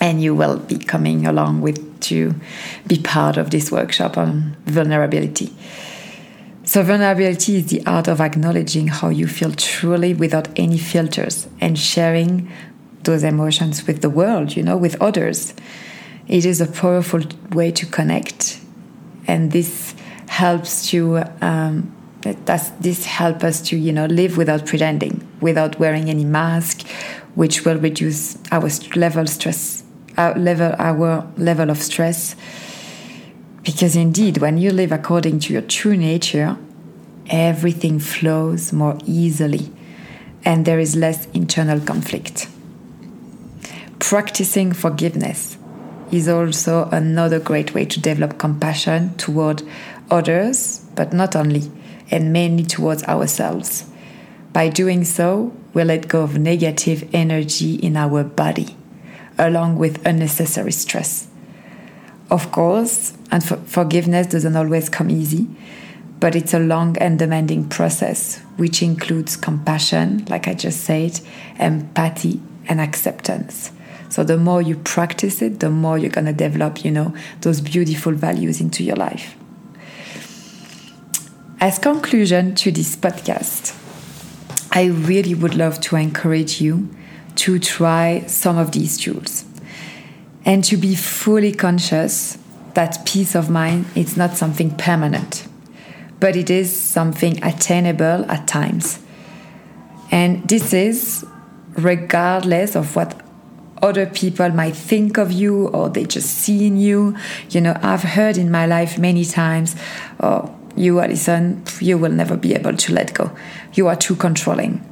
and 0.00 0.22
you 0.22 0.34
will 0.34 0.58
be 0.58 0.78
coming 0.78 1.26
along 1.26 1.60
with 1.60 1.88
to 2.00 2.34
be 2.86 2.98
part 2.98 3.36
of 3.36 3.50
this 3.50 3.72
workshop 3.72 4.16
on 4.16 4.56
vulnerability. 4.66 5.52
So, 6.64 6.82
vulnerability 6.82 7.56
is 7.56 7.66
the 7.68 7.84
art 7.86 8.08
of 8.08 8.20
acknowledging 8.20 8.88
how 8.88 9.08
you 9.08 9.26
feel 9.26 9.52
truly 9.52 10.12
without 10.12 10.48
any 10.54 10.76
filters 10.76 11.48
and 11.60 11.78
sharing 11.78 12.50
those 13.08 13.24
emotions 13.24 13.86
with 13.86 14.02
the 14.02 14.10
world, 14.10 14.54
you 14.54 14.62
know, 14.62 14.76
with 14.76 15.00
others. 15.00 15.54
It 16.28 16.44
is 16.44 16.60
a 16.60 16.66
powerful 16.66 17.22
way 17.52 17.70
to 17.72 17.86
connect, 17.86 18.60
and 19.26 19.50
this 19.50 19.94
helps 20.28 20.90
to 20.90 21.24
um, 21.40 21.90
this 22.80 23.06
help 23.06 23.42
us 23.42 23.62
to 23.68 23.76
you 23.76 23.92
know 23.92 24.04
live 24.04 24.36
without 24.36 24.66
pretending, 24.66 25.26
without 25.40 25.78
wearing 25.78 26.10
any 26.10 26.26
mask, 26.26 26.86
which 27.34 27.64
will 27.64 27.78
reduce 27.78 28.36
our 28.52 28.68
level 28.94 29.26
stress, 29.26 29.84
our 30.18 30.34
level 30.38 30.74
our 30.78 31.26
level 31.38 31.70
of 31.70 31.78
stress. 31.78 32.36
Because 33.62 33.96
indeed, 33.96 34.36
when 34.38 34.58
you 34.58 34.70
live 34.70 34.92
according 34.92 35.40
to 35.40 35.52
your 35.54 35.62
true 35.62 35.96
nature, 35.96 36.58
everything 37.30 37.98
flows 38.00 38.70
more 38.70 38.98
easily, 39.06 39.72
and 40.44 40.66
there 40.66 40.78
is 40.78 40.94
less 40.94 41.26
internal 41.32 41.80
conflict. 41.80 42.48
Practicing 43.98 44.72
forgiveness 44.72 45.58
is 46.12 46.28
also 46.28 46.88
another 46.90 47.40
great 47.40 47.74
way 47.74 47.84
to 47.84 48.00
develop 48.00 48.38
compassion 48.38 49.14
toward 49.16 49.62
others, 50.10 50.86
but 50.94 51.12
not 51.12 51.34
only, 51.34 51.70
and 52.10 52.32
mainly 52.32 52.62
towards 52.64 53.02
ourselves. 53.04 53.84
By 54.52 54.68
doing 54.68 55.04
so, 55.04 55.52
we 55.74 55.84
let 55.84 56.08
go 56.08 56.22
of 56.22 56.38
negative 56.38 57.08
energy 57.12 57.74
in 57.74 57.96
our 57.96 58.24
body, 58.24 58.76
along 59.36 59.76
with 59.76 60.06
unnecessary 60.06 60.72
stress. 60.72 61.28
Of 62.30 62.52
course, 62.52 63.14
and 63.30 63.44
for 63.44 63.56
forgiveness 63.56 64.28
doesn't 64.28 64.56
always 64.56 64.88
come 64.88 65.10
easy, 65.10 65.48
but 66.20 66.34
it's 66.34 66.54
a 66.54 66.58
long 66.58 66.96
and 66.98 67.18
demanding 67.18 67.68
process, 67.68 68.38
which 68.56 68.82
includes 68.82 69.36
compassion, 69.36 70.24
like 70.28 70.48
I 70.48 70.54
just 70.54 70.82
said, 70.82 71.20
empathy, 71.58 72.40
and 72.68 72.80
acceptance. 72.80 73.72
So 74.08 74.24
the 74.24 74.36
more 74.36 74.62
you 74.62 74.76
practice 74.76 75.42
it, 75.42 75.60
the 75.60 75.70
more 75.70 75.98
you're 75.98 76.10
going 76.10 76.26
to 76.26 76.32
develop, 76.32 76.84
you 76.84 76.90
know, 76.90 77.14
those 77.40 77.60
beautiful 77.60 78.12
values 78.12 78.60
into 78.60 78.82
your 78.82 78.96
life. 78.96 79.36
As 81.60 81.78
conclusion 81.78 82.54
to 82.56 82.70
this 82.70 82.96
podcast, 82.96 83.76
I 84.72 84.86
really 84.86 85.34
would 85.34 85.54
love 85.54 85.80
to 85.82 85.96
encourage 85.96 86.60
you 86.60 86.88
to 87.36 87.58
try 87.58 88.24
some 88.26 88.56
of 88.58 88.72
these 88.72 88.96
tools 88.96 89.44
and 90.44 90.62
to 90.64 90.76
be 90.76 90.94
fully 90.94 91.52
conscious 91.52 92.38
that 92.74 93.04
peace 93.04 93.34
of 93.34 93.50
mind 93.50 93.86
is 93.94 94.16
not 94.16 94.36
something 94.36 94.70
permanent, 94.76 95.48
but 96.20 96.36
it 96.36 96.48
is 96.48 96.74
something 96.74 97.42
attainable 97.42 98.24
at 98.30 98.46
times. 98.46 99.00
And 100.10 100.48
this 100.48 100.72
is 100.72 101.26
regardless 101.72 102.76
of 102.76 102.94
what 102.96 103.20
other 103.82 104.06
people 104.06 104.50
might 104.50 104.76
think 104.76 105.18
of 105.18 105.32
you 105.32 105.68
or 105.68 105.88
they 105.88 106.04
just 106.04 106.30
see 106.30 106.66
in 106.66 106.76
you. 106.76 107.16
You 107.50 107.60
know, 107.60 107.78
I've 107.82 108.02
heard 108.02 108.36
in 108.36 108.50
my 108.50 108.66
life 108.66 108.98
many 108.98 109.24
times, 109.24 109.76
oh, 110.20 110.54
you, 110.76 111.00
Alison, 111.00 111.62
you 111.80 111.98
will 111.98 112.12
never 112.12 112.36
be 112.36 112.54
able 112.54 112.76
to 112.76 112.92
let 112.92 113.14
go. 113.14 113.30
You 113.74 113.88
are 113.88 113.96
too 113.96 114.16
controlling. 114.16 114.84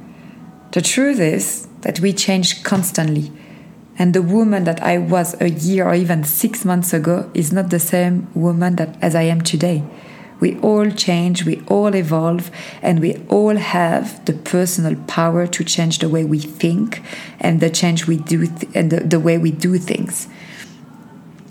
The 0.71 0.81
truth 0.81 1.19
is 1.19 1.67
that 1.81 1.99
we 1.99 2.13
change 2.13 2.63
constantly. 2.63 3.31
And 3.99 4.13
the 4.13 4.21
woman 4.21 4.65
that 4.65 4.83
I 4.83 4.97
was 4.97 5.39
a 5.41 5.49
year 5.49 5.87
or 5.87 5.95
even 5.95 6.23
six 6.23 6.63
months 6.63 6.93
ago 6.93 7.31
is 7.33 7.51
not 7.51 7.69
the 7.69 7.79
same 7.79 8.27
woman 8.35 8.75
that 8.75 9.01
as 9.01 9.15
I 9.15 9.23
am 9.23 9.41
today. 9.41 9.83
We 10.39 10.59
all 10.59 10.91
change, 10.91 11.45
we 11.45 11.61
all 11.67 11.95
evolve, 11.95 12.51
and 12.81 12.99
we 12.99 13.17
all 13.27 13.55
have 13.55 14.23
the 14.25 14.33
personal 14.33 14.95
power 15.07 15.47
to 15.47 15.63
change 15.63 15.99
the 15.99 16.09
way 16.09 16.23
we 16.23 16.39
think 16.39 17.01
and 17.39 17.59
the 17.59 17.69
change 17.69 18.07
we 18.07 18.17
do 18.17 18.47
th- 18.47 18.71
and 18.75 18.91
the, 18.91 18.99
the 18.99 19.19
way 19.19 19.37
we 19.37 19.51
do 19.51 19.77
things. 19.77 20.27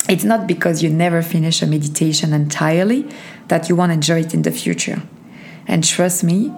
It's 0.09 0.25
not 0.25 0.47
because 0.47 0.83
you 0.83 0.91
never 0.91 1.21
finish 1.21 1.63
a 1.63 1.67
meditation 1.67 2.33
entirely 2.33 3.09
that 3.49 3.69
you 3.69 3.75
won't 3.75 3.93
enjoy 3.93 4.21
it 4.21 4.35
in 4.35 4.43
the 4.43 4.53
future. 4.53 5.03
And 5.67 5.83
trust 5.83 6.23
me, 6.23 6.53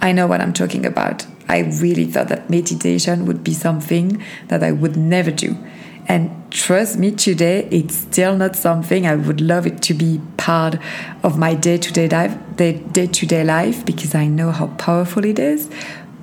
I 0.00 0.12
know 0.12 0.26
what 0.26 0.40
I'm 0.40 0.52
talking 0.52 0.84
about. 0.84 1.24
I 1.48 1.60
really 1.60 2.06
thought 2.06 2.28
that 2.28 2.50
meditation 2.50 3.26
would 3.26 3.44
be 3.44 3.54
something 3.54 4.22
that 4.48 4.62
I 4.62 4.72
would 4.72 4.96
never 4.96 5.30
do. 5.30 5.56
And 6.06 6.50
trust 6.50 6.98
me, 6.98 7.12
today 7.12 7.66
it's 7.70 7.94
still 7.94 8.36
not 8.36 8.56
something 8.56 9.06
I 9.06 9.14
would 9.16 9.40
love 9.40 9.66
it 9.66 9.80
to 9.82 9.94
be 9.94 10.20
part 10.36 10.76
of 11.22 11.38
my 11.38 11.54
day 11.54 11.78
to 11.78 11.92
day 11.92 12.08
life, 12.08 12.36
day 12.56 13.06
to 13.06 13.26
day 13.26 13.44
life, 13.44 13.84
because 13.86 14.14
I 14.14 14.26
know 14.26 14.50
how 14.50 14.66
powerful 14.78 15.24
it 15.24 15.38
is. 15.38 15.70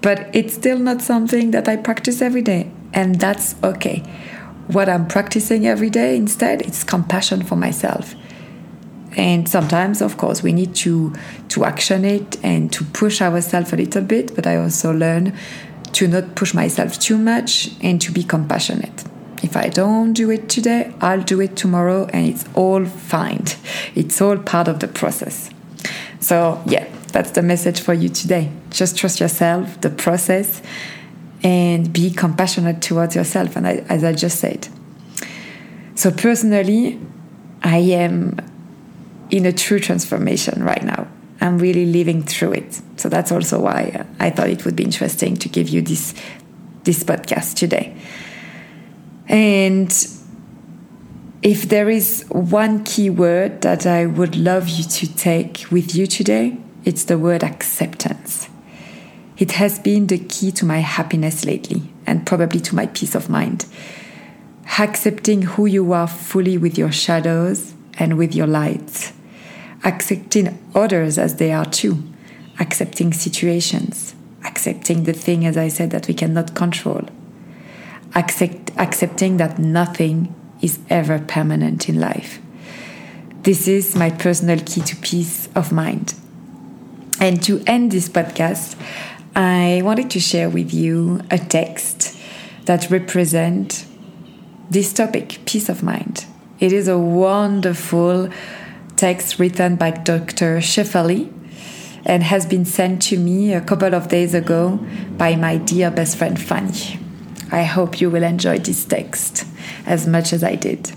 But 0.02 0.30
it's 0.34 0.54
still 0.54 0.80
not 0.80 1.02
something 1.02 1.52
that 1.52 1.68
I 1.68 1.78
practice 1.78 2.22
every 2.22 2.42
day, 2.42 2.72
and 2.94 3.20
that's 3.20 3.56
okay. 3.64 4.04
What 4.68 4.90
I'm 4.90 5.08
practicing 5.08 5.68
every 5.68 5.90
day 5.90 6.16
instead 6.16 6.62
is 6.64 6.84
compassion 6.84 7.44
for 7.44 7.56
myself. 7.56 8.16
And 9.18 9.50
sometimes, 9.50 10.02
of 10.02 10.18
course, 10.18 10.42
we 10.42 10.54
need 10.54 10.74
to 10.76 11.14
to 11.50 11.66
action 11.66 12.06
it 12.06 12.38
and 12.44 12.72
to 12.74 12.84
push 12.86 13.22
ourselves 13.22 13.74
a 13.74 13.76
little 13.76 14.04
bit. 14.04 14.36
But 14.36 14.48
I 14.48 14.58
also 14.58 14.94
learn 14.94 15.38
to 15.94 16.08
not 16.08 16.36
push 16.36 16.54
myself 16.54 17.00
too 17.00 17.18
much 17.18 17.72
and 17.82 18.00
to 18.02 18.12
be 18.12 18.24
compassionate 18.24 19.04
if 19.44 19.58
I 19.58 19.70
don't 19.70 20.14
do 20.14 20.30
it 20.30 20.50
today, 20.50 20.94
I'll 21.02 21.24
do 21.24 21.42
it 21.42 21.56
tomorrow, 21.56 22.06
and 22.14 22.28
it's 22.28 22.46
all 22.54 22.86
fine. 22.86 23.46
It's 23.96 24.22
all 24.22 24.38
part 24.38 24.68
of 24.68 24.80
the 24.80 24.88
process. 24.88 25.50
So, 26.20 26.62
yeah, 26.66 26.88
that's 27.08 27.32
the 27.32 27.42
message 27.42 27.82
for 27.82 27.94
you 27.94 28.10
today. 28.10 28.52
Just 28.70 28.98
trust 28.98 29.20
yourself, 29.20 29.82
the 29.82 29.90
process, 29.90 30.62
and 31.44 31.92
be 31.92 32.12
compassionate 32.12 32.82
towards 32.82 33.16
yourself. 33.16 33.56
And 33.56 33.68
I, 33.68 33.84
as 33.90 34.04
I 34.04 34.14
just 34.14 34.40
said, 34.40 34.68
so 35.96 36.12
personally, 36.12 37.00
I 37.64 37.78
am 37.78 38.38
in 39.30 39.46
a 39.46 39.54
true 39.54 39.80
transformation 39.80 40.64
right 40.64 40.84
now. 40.84 41.08
I'm 41.40 41.58
really 41.58 41.86
living 41.86 42.22
through 42.22 42.54
it. 42.54 42.82
So 42.98 43.10
that's 43.10 43.32
also 43.32 43.60
why 43.60 44.06
I 44.20 44.30
thought 44.30 44.50
it 44.50 44.64
would 44.66 44.76
be 44.76 44.84
interesting 44.84 45.36
to 45.38 45.50
give 45.50 45.70
you 45.70 45.82
this 45.82 46.14
this 46.84 47.04
podcast 47.04 47.56
today. 47.56 47.96
And 49.32 49.90
if 51.42 51.70
there 51.70 51.90
is 51.90 52.26
one 52.28 52.84
key 52.84 53.10
word 53.10 53.62
that 53.62 53.86
I 53.86 54.06
would 54.06 54.36
love 54.36 54.68
you 54.68 54.84
to 54.84 55.16
take 55.16 55.66
with 55.72 55.96
you 55.96 56.06
today, 56.06 56.58
it's 56.84 57.06
the 57.06 57.18
word 57.18 57.42
acceptance. 57.42 58.50
It 59.38 59.54
has 59.54 59.80
been 59.80 60.08
the 60.08 60.20
key 60.20 60.52
to 60.52 60.66
my 60.66 60.80
happiness 60.80 61.46
lately 61.46 61.94
and 62.06 62.28
probably 62.28 62.60
to 62.60 62.76
my 62.76 62.88
peace 62.88 63.16
of 63.16 63.30
mind. 63.30 63.66
Accepting 64.78 65.44
who 65.44 65.66
you 65.66 65.94
are 65.94 66.08
fully 66.08 66.58
with 66.58 66.78
your 66.78 66.92
shadows 66.92 67.74
and 67.98 68.18
with 68.18 68.36
your 68.36 68.48
lights. 68.48 69.14
Accepting 69.86 70.60
others 70.76 71.18
as 71.18 71.38
they 71.38 71.54
are 71.54 71.66
too. 71.66 72.04
Accepting 72.60 73.14
situations. 73.14 74.14
Accepting 74.44 75.06
the 75.06 75.14
thing, 75.14 75.46
as 75.46 75.56
I 75.56 75.70
said, 75.70 75.92
that 75.92 76.10
we 76.10 76.14
cannot 76.14 76.54
control 76.54 77.08
accept, 78.16 78.72
accepting 78.78 79.38
that 79.38 79.60
nothing 79.60 80.34
is 80.62 80.80
ever 80.90 81.20
permanent 81.20 81.90
in 81.90 82.00
life. 82.00 82.40
This 83.44 83.68
is 83.68 83.96
my 83.96 84.12
personal 84.12 84.60
key 84.60 84.82
to 84.82 84.96
peace 84.98 85.50
of 85.56 85.72
mind. 85.72 86.14
And 87.20 87.42
to 87.44 87.64
end 87.66 87.92
this 87.92 88.10
podcast, 88.10 88.76
I 89.36 89.82
wanted 89.84 90.10
to 90.12 90.20
share 90.20 90.50
with 90.50 90.74
you 90.74 91.22
a 91.32 91.38
text 91.38 92.18
that 92.66 92.90
represents 92.92 93.88
this 94.70 94.94
topic, 94.94 95.40
peace 95.46 95.70
of 95.70 95.84
mind. 95.84 96.26
It 96.60 96.72
is 96.72 96.88
a 96.88 96.98
wonderful 96.98 98.30
text 98.96 99.40
written 99.40 99.76
by 99.76 99.92
Dr. 99.92 100.58
Shefali 100.58 101.34
and 102.06 102.24
has 102.24 102.46
been 102.46 102.66
sent 102.66 103.02
to 103.04 103.18
me 103.18 103.54
a 103.54 103.62
couple 103.62 103.96
of 103.96 104.08
days 104.08 104.34
ago 104.34 104.80
by 105.18 105.36
my 105.36 105.58
dear 105.58 105.90
best 105.90 106.18
friend 106.18 106.40
Fanny. 106.40 107.01
I 107.52 107.64
hope 107.64 108.00
you 108.00 108.10
will 108.10 108.24
enjoy 108.24 108.60
this 108.60 108.86
text 108.86 109.46
as 109.86 110.08
much 110.08 110.32
as 110.32 110.42
I 110.42 110.56
did. 110.56 110.94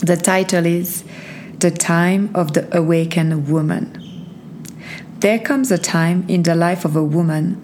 The 0.00 0.16
title 0.16 0.64
is 0.64 1.04
The 1.58 1.72
Time 1.72 2.30
of 2.34 2.52
the 2.52 2.74
Awakened 2.76 3.48
Woman. 3.48 3.96
There 5.18 5.40
comes 5.40 5.72
a 5.72 5.76
time 5.76 6.24
in 6.28 6.44
the 6.44 6.54
life 6.54 6.84
of 6.84 6.94
a 6.94 7.02
woman 7.02 7.54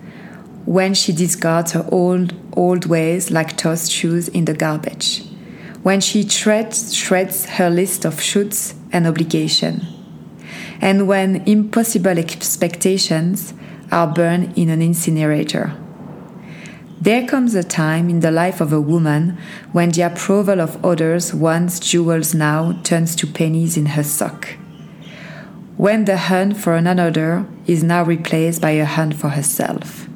when 0.66 0.94
she 0.94 1.12
discards 1.12 1.72
her 1.72 1.88
old, 1.92 2.34
old 2.56 2.86
ways 2.86 3.30
like 3.30 3.56
tossed 3.56 3.92
shoes 3.92 4.28
in 4.28 4.46
the 4.46 4.52
garbage, 4.52 5.24
when 5.84 6.00
she 6.00 6.28
shreds, 6.28 6.92
shreds 6.92 7.46
her 7.46 7.70
list 7.70 8.04
of 8.04 8.16
shoulds 8.16 8.74
and 8.92 9.06
obligation, 9.06 9.86
and 10.80 11.06
when 11.06 11.36
impossible 11.48 12.18
expectations 12.18 13.54
are 13.92 14.08
burned 14.08 14.58
in 14.58 14.68
an 14.68 14.82
incinerator. 14.82 15.72
There 17.00 17.26
comes 17.26 17.54
a 17.54 17.62
time 17.62 18.08
in 18.08 18.20
the 18.20 18.30
life 18.30 18.60
of 18.60 18.72
a 18.72 18.80
woman 18.80 19.36
when 19.72 19.90
the 19.90 20.02
approval 20.02 20.62
of 20.62 20.82
others, 20.82 21.34
once 21.34 21.78
jewels 21.78 22.34
now, 22.34 22.80
turns 22.84 23.14
to 23.16 23.26
pennies 23.26 23.76
in 23.76 23.86
her 23.86 24.02
sock. 24.02 24.56
When 25.76 26.06
the 26.06 26.16
hunt 26.16 26.56
for 26.56 26.74
another 26.74 27.46
is 27.66 27.84
now 27.84 28.02
replaced 28.02 28.62
by 28.62 28.70
a 28.70 28.86
hunt 28.86 29.14
for 29.14 29.28
herself. 29.28 30.08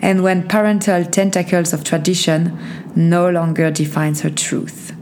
And 0.00 0.22
when 0.22 0.46
parental 0.46 1.04
tentacles 1.04 1.72
of 1.72 1.82
tradition 1.82 2.56
no 2.94 3.28
longer 3.28 3.72
defines 3.72 4.20
her 4.20 4.30
truth. 4.30 4.94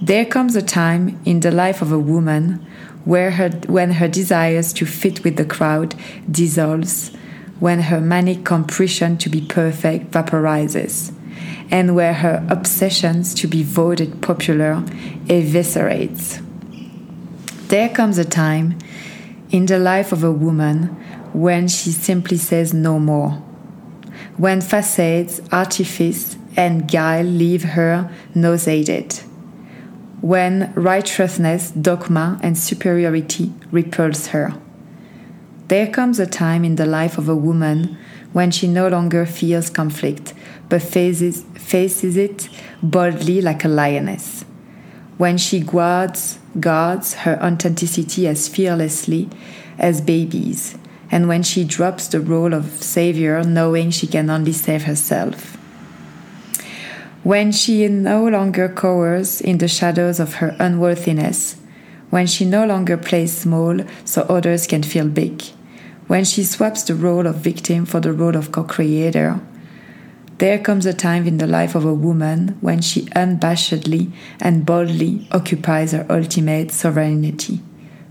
There 0.00 0.24
comes 0.24 0.54
a 0.54 0.62
time 0.62 1.20
in 1.24 1.40
the 1.40 1.50
life 1.50 1.82
of 1.82 1.90
a 1.90 1.98
woman 1.98 2.64
where 3.04 3.32
her, 3.32 3.48
when 3.66 3.92
her 3.92 4.06
desires 4.06 4.72
to 4.74 4.86
fit 4.86 5.24
with 5.24 5.36
the 5.36 5.44
crowd 5.44 5.96
dissolves 6.30 7.10
when 7.60 7.82
her 7.82 8.00
manic 8.00 8.44
compulsion 8.44 9.18
to 9.18 9.28
be 9.28 9.40
perfect 9.40 10.10
vaporizes, 10.10 11.12
and 11.70 11.94
where 11.94 12.14
her 12.14 12.46
obsessions 12.48 13.34
to 13.34 13.46
be 13.46 13.62
voted 13.62 14.22
popular 14.22 14.82
eviscerates. 15.26 16.44
There 17.68 17.88
comes 17.88 18.16
a 18.18 18.24
time 18.24 18.78
in 19.50 19.66
the 19.66 19.78
life 19.78 20.12
of 20.12 20.24
a 20.24 20.32
woman 20.32 20.84
when 21.32 21.68
she 21.68 21.90
simply 21.90 22.36
says 22.36 22.72
no 22.72 22.98
more, 22.98 23.32
when 24.36 24.60
facades, 24.60 25.40
artifice, 25.52 26.36
and 26.56 26.90
guile 26.90 27.24
leave 27.24 27.62
her 27.62 28.10
nauseated, 28.34 29.12
when 30.20 30.72
righteousness, 30.74 31.70
dogma, 31.70 32.40
and 32.42 32.56
superiority 32.56 33.52
repulse 33.70 34.28
her 34.28 34.54
there 35.68 35.86
comes 35.86 36.18
a 36.18 36.26
time 36.26 36.64
in 36.64 36.76
the 36.76 36.86
life 36.86 37.18
of 37.18 37.28
a 37.28 37.36
woman 37.36 37.98
when 38.32 38.50
she 38.50 38.66
no 38.66 38.88
longer 38.88 39.26
fears 39.26 39.68
conflict, 39.68 40.32
but 40.70 40.82
faces, 40.82 41.42
faces 41.54 42.16
it 42.16 42.48
boldly 42.82 43.42
like 43.42 43.64
a 43.64 43.68
lioness. 43.68 44.44
When 45.18 45.36
she 45.36 45.60
guards, 45.60 46.38
guards 46.58 47.14
her 47.14 47.42
authenticity 47.42 48.26
as 48.26 48.48
fearlessly 48.48 49.28
as 49.78 50.00
babies, 50.00 50.78
and 51.10 51.28
when 51.28 51.42
she 51.42 51.64
drops 51.64 52.08
the 52.08 52.20
role 52.20 52.54
of 52.54 52.82
savior, 52.82 53.44
knowing 53.44 53.90
she 53.90 54.06
can 54.06 54.30
only 54.30 54.52
save 54.52 54.84
herself. 54.84 55.56
When 57.24 57.52
she 57.52 57.88
no 57.88 58.26
longer 58.26 58.70
cowers 58.70 59.42
in 59.42 59.58
the 59.58 59.68
shadows 59.68 60.18
of 60.18 60.36
her 60.36 60.56
unworthiness, 60.58 61.56
when 62.08 62.26
she 62.26 62.46
no 62.46 62.64
longer 62.64 62.96
plays 62.96 63.36
small 63.36 63.80
so 64.06 64.22
others 64.22 64.66
can 64.66 64.82
feel 64.82 65.06
big 65.06 65.42
when 66.08 66.24
she 66.24 66.42
swaps 66.42 66.82
the 66.82 66.94
role 66.94 67.26
of 67.26 67.36
victim 67.36 67.84
for 67.84 68.00
the 68.00 68.12
role 68.12 68.34
of 68.34 68.50
co 68.50 68.64
creator, 68.64 69.40
there 70.38 70.58
comes 70.58 70.86
a 70.86 70.94
time 70.94 71.26
in 71.26 71.38
the 71.38 71.46
life 71.46 71.74
of 71.74 71.84
a 71.84 71.92
woman 71.92 72.56
when 72.60 72.80
she 72.80 73.02
unabashedly 73.06 74.10
and 74.40 74.64
boldly 74.64 75.28
occupies 75.32 75.92
her 75.92 76.06
ultimate 76.08 76.70
sovereignty. 76.70 77.60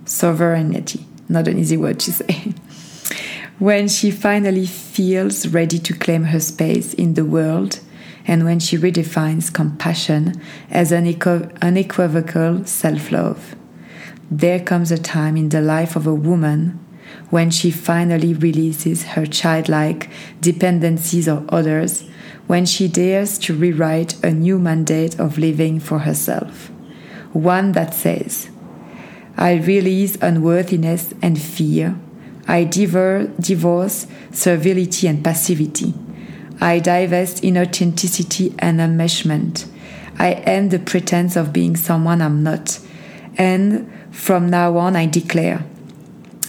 Sovereignty, 0.05 1.05
not 1.27 1.47
an 1.47 1.57
easy 1.57 1.77
word 1.77 1.99
to 2.01 2.11
say. 2.11 2.53
when 3.59 3.87
she 3.87 4.11
finally 4.11 4.67
feels 4.67 5.47
ready 5.47 5.79
to 5.79 5.93
claim 5.93 6.25
her 6.25 6.39
space 6.39 6.93
in 6.93 7.15
the 7.15 7.25
world, 7.25 7.79
and 8.27 8.43
when 8.43 8.59
she 8.59 8.77
redefines 8.77 9.51
compassion 9.51 10.39
as 10.69 10.91
an 10.91 11.07
unequivocal 11.61 12.65
self 12.65 13.11
love. 13.11 13.55
There 14.29 14.59
comes 14.59 14.91
a 14.91 14.97
time 14.97 15.37
in 15.37 15.49
the 15.49 15.61
life 15.61 15.95
of 15.95 16.05
a 16.05 16.13
woman 16.13 16.85
when 17.29 17.49
she 17.49 17.71
finally 17.71 18.33
releases 18.33 19.03
her 19.03 19.25
childlike 19.25 20.09
dependencies 20.39 21.27
of 21.27 21.47
others, 21.49 22.07
when 22.47 22.65
she 22.65 22.87
dares 22.87 23.37
to 23.37 23.53
rewrite 23.53 24.23
a 24.23 24.31
new 24.31 24.57
mandate 24.57 25.19
of 25.19 25.37
living 25.37 25.79
for 25.79 25.99
herself. 25.99 26.71
One 27.33 27.73
that 27.73 27.93
says, 27.93 28.49
I 29.35 29.55
release 29.55 30.15
unworthiness 30.21 31.13
and 31.21 31.39
fear. 31.39 31.95
I 32.47 32.63
divorce 32.63 34.07
servility 34.31 35.07
and 35.07 35.23
passivity. 35.23 35.93
I 36.61 36.79
divest 36.79 37.43
inauthenticity 37.43 38.55
and 38.57 38.79
enmeshment. 38.79 39.67
I 40.17 40.31
end 40.31 40.71
the 40.71 40.79
pretense 40.79 41.35
of 41.35 41.53
being 41.53 41.75
someone 41.75 42.21
I'm 42.21 42.41
not. 42.41 42.79
And 43.37 43.91
from 44.09 44.49
now 44.49 44.77
on, 44.77 44.95
I 44.95 45.05
declare 45.05 45.63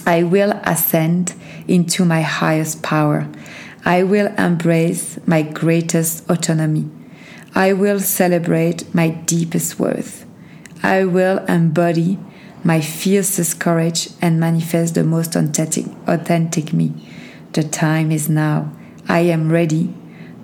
I 0.09 0.23
will 0.23 0.53
ascend 0.63 1.35
into 1.67 2.03
my 2.03 2.21
highest 2.23 2.81
power. 2.81 3.27
I 3.85 4.01
will 4.01 4.33
embrace 4.39 5.19
my 5.27 5.43
greatest 5.43 6.27
autonomy. 6.27 6.89
I 7.53 7.73
will 7.73 7.99
celebrate 7.99 8.91
my 8.91 9.09
deepest 9.09 9.77
worth. 9.77 10.25
I 10.81 11.05
will 11.05 11.45
embody 11.45 12.17
my 12.63 12.81
fiercest 12.81 13.59
courage 13.59 14.09
and 14.19 14.39
manifest 14.39 14.95
the 14.95 15.03
most 15.03 15.35
authentic, 15.35 15.85
authentic 16.07 16.73
me. 16.73 16.91
The 17.53 17.61
time 17.61 18.11
is 18.11 18.27
now. 18.27 18.71
I 19.07 19.19
am 19.19 19.51
ready 19.51 19.93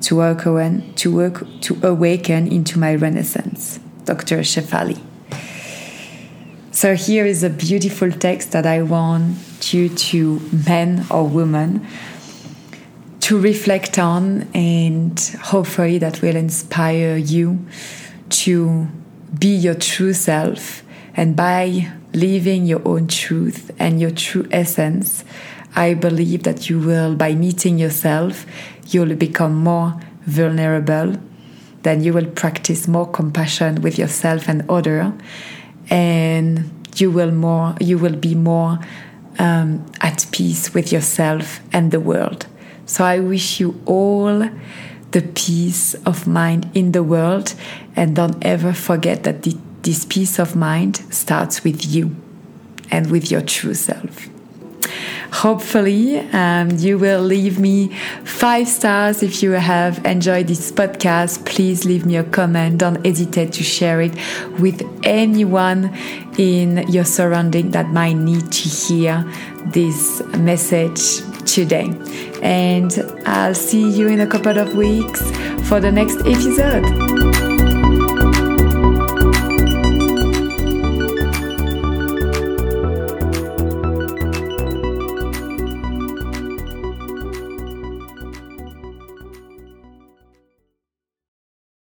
to 0.02 0.22
awaken, 0.22 0.94
to, 0.94 1.12
work, 1.12 1.44
to 1.62 1.80
awaken 1.82 2.48
into 2.52 2.78
my 2.78 2.94
renaissance. 2.94 3.80
Dr. 4.04 4.42
Shefali. 4.42 5.02
So 6.76 6.94
here 6.94 7.26
is 7.26 7.42
a 7.42 7.50
beautiful 7.50 8.12
text 8.12 8.52
that 8.52 8.66
I 8.66 8.82
want 8.82 9.74
you 9.74 9.88
to 9.88 10.42
men 10.68 11.06
or 11.10 11.26
women 11.26 11.88
to 13.22 13.40
reflect 13.40 13.98
on 13.98 14.50
and 14.54 15.18
hopefully 15.42 16.00
that 16.00 16.22
will 16.22 16.36
inspire 16.36 17.16
you 17.16 17.66
to 18.44 18.90
be 19.40 19.56
your 19.56 19.76
true 19.76 20.12
self 20.12 20.84
and 21.16 21.34
by 21.34 21.94
living 22.12 22.66
your 22.66 22.86
own 22.86 23.08
truth 23.08 23.72
and 23.80 24.02
your 24.02 24.12
true 24.12 24.46
essence 24.52 25.24
I 25.78 25.94
believe 25.94 26.44
that 26.44 26.70
you 26.70 26.80
will, 26.80 27.16
by 27.16 27.36
meeting 27.36 27.78
yourself, 27.78 28.46
you'll 28.88 29.16
become 29.16 29.56
more 29.56 29.98
vulnerable. 30.24 31.16
Then 31.84 32.04
you 32.04 32.12
will 32.12 32.28
practice 32.28 32.86
more 32.86 33.10
compassion 33.10 33.82
with 33.82 33.98
yourself 33.98 34.50
and 34.50 34.70
other, 34.70 35.14
and 35.90 36.72
you 36.96 37.12
will 37.12 37.32
more. 37.32 37.76
You 37.80 37.98
will 37.98 38.16
be 38.16 38.36
more 38.36 38.80
um, 39.40 39.86
at 40.02 40.26
peace 40.32 40.74
with 40.74 40.92
yourself 40.92 41.60
and 41.72 41.92
the 41.92 42.00
world. 42.00 42.48
So 42.86 43.04
I 43.04 43.20
wish 43.20 43.60
you 43.60 43.82
all 43.86 44.50
the 45.12 45.22
peace 45.22 45.94
of 46.06 46.28
mind 46.28 46.70
in 46.74 46.92
the 46.92 47.04
world, 47.04 47.54
and 47.96 48.16
don't 48.16 48.44
ever 48.46 48.74
forget 48.74 49.24
that 49.24 49.44
the, 49.44 49.58
this 49.82 50.06
peace 50.06 50.40
of 50.40 50.56
mind 50.56 50.98
starts 51.10 51.64
with 51.64 51.86
you 51.86 52.16
and 52.92 53.10
with 53.10 53.32
your 53.32 53.42
true 53.42 53.74
self 53.74 54.30
hopefully 55.32 56.20
um, 56.32 56.70
you 56.72 56.98
will 56.98 57.22
leave 57.22 57.60
me 57.60 57.90
five 58.24 58.68
stars. 58.68 59.24
If 59.24 59.42
you 59.44 59.52
have 59.52 60.06
enjoyed 60.06 60.48
this 60.48 60.72
podcast 60.72 61.46
please 61.46 61.86
leave 61.86 62.06
me 62.06 62.18
a 62.18 62.24
comment. 62.24 62.80
Don't 62.80 63.06
hesitate 63.06 63.54
to 63.54 63.64
share 63.64 64.02
it 64.02 64.14
with 64.60 64.82
anyone 65.04 65.96
in 66.38 66.88
your 66.90 67.06
surrounding 67.06 67.72
that 67.72 67.88
might 67.88 68.14
need 68.14 68.52
to 68.52 68.70
hear 68.70 69.26
this 69.68 70.22
message 70.38 71.22
today. 71.46 71.90
And 72.42 72.92
i'll 73.26 73.56
see 73.56 73.90
you 73.90 74.08
in 74.08 74.20
a 74.20 74.28
couple 74.28 74.58
of 74.58 74.76
weeks 74.76 75.22
for 75.68 75.80
the 75.80 75.92
next 75.92 76.18
episode 76.26 77.55